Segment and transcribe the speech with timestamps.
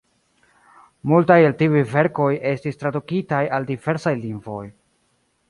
[1.11, 4.65] Multaj el tiuj verkoj estis tradukitaj al diversaj lingvoj.